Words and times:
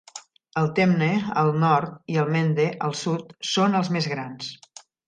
El 0.61 0.69
Temne, 0.79 1.09
al 1.43 1.53
nord, 1.65 1.93
i 2.15 2.19
el 2.25 2.35
Mende, 2.37 2.67
al 2.89 2.99
sud, 3.05 3.39
són 3.55 3.79
els 3.83 3.97
més 3.99 4.15
grans. 4.17 4.55